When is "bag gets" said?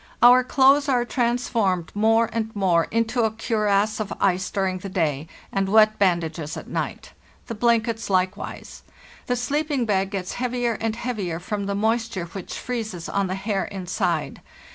9.85-10.33